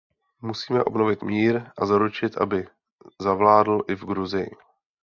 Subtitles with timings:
[0.41, 2.67] Musíme obnovit mír a zaručit, aby
[3.21, 4.51] zavládl i v Gruzii.